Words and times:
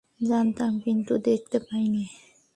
জানতাম, 0.21 0.71
কিন্তু 0.79 1.13
দেখতে 1.23 1.57
পাইনি। 1.59 2.03